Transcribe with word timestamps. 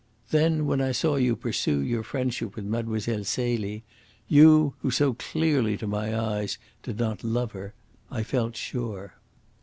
Then 0.31 0.65
when 0.65 0.81
I 0.81 0.93
saw 0.93 1.15
you 1.17 1.35
pursue 1.35 1.79
your 1.79 2.01
friendship 2.01 2.55
with 2.55 2.65
Mlle. 2.65 2.99
Celie 3.23 3.83
you, 4.27 4.73
who 4.79 4.89
so 4.89 5.13
clearly 5.13 5.77
to 5.77 5.85
my 5.85 6.19
eyes 6.19 6.57
did 6.81 6.97
not 6.97 7.23
love 7.23 7.51
her 7.51 7.75
I 8.09 8.23
felt 8.23 8.57
sure." 8.57 9.13